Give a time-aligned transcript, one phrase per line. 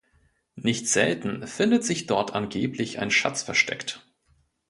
[0.55, 4.03] Nicht selten findet sich dort angeblich ein Schatz versteckt.